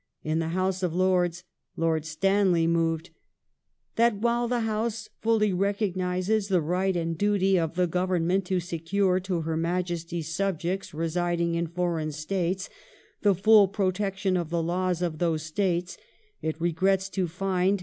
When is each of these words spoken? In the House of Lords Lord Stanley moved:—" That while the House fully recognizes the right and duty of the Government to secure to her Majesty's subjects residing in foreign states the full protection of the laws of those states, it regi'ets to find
In 0.23 0.39
the 0.39 0.47
House 0.47 0.81
of 0.81 0.95
Lords 0.95 1.43
Lord 1.75 2.05
Stanley 2.05 2.65
moved:—" 2.65 3.11
That 3.97 4.15
while 4.15 4.47
the 4.47 4.61
House 4.61 5.09
fully 5.19 5.53
recognizes 5.53 6.47
the 6.47 6.59
right 6.59 6.95
and 6.95 7.15
duty 7.15 7.59
of 7.59 7.75
the 7.75 7.85
Government 7.85 8.43
to 8.45 8.59
secure 8.59 9.19
to 9.19 9.41
her 9.41 9.55
Majesty's 9.55 10.33
subjects 10.33 10.91
residing 10.95 11.53
in 11.53 11.67
foreign 11.67 12.11
states 12.11 12.67
the 13.21 13.35
full 13.35 13.67
protection 13.67 14.37
of 14.37 14.49
the 14.49 14.63
laws 14.63 15.03
of 15.03 15.19
those 15.19 15.43
states, 15.43 15.97
it 16.41 16.57
regi'ets 16.57 17.07
to 17.11 17.27
find 17.27 17.79